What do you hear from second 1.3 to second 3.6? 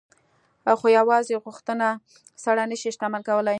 غوښتنه سړی نه شي شتمن کولای.